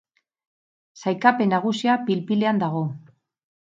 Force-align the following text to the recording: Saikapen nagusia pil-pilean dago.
Saikapen 1.03 1.55
nagusia 1.57 2.01
pil-pilean 2.11 2.67
dago. 2.69 2.87